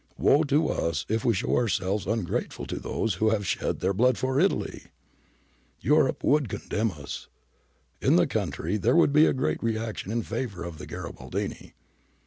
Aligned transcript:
Woe 0.17 0.41
to 0.45 0.67
us 0.67 1.05
if 1.09 1.23
we 1.23 1.35
show 1.35 1.55
ourselves 1.55 2.07
ungrateful 2.07 2.65
to 2.65 2.79
those 2.79 3.13
who 3.21 3.29
have 3.29 3.45
shed 3.45 3.81
their 3.81 3.93
blood 3.93 4.17
for 4.17 4.39
Italy! 4.39 4.85
Europe 5.79 6.23
would 6.23 6.49
condemn 6.49 6.89
us. 6.89 7.27
In 8.01 8.15
the 8.15 8.25
country 8.25 8.77
there 8.77 8.95
would 8.95 9.13
be 9.13 9.27
a 9.27 9.31
great 9.33 9.61
reaction 9.61 10.11
in 10.11 10.23
favour 10.23 10.63
of 10.63 10.79
the 10.79 10.87
Garibaldini. 10.87 11.73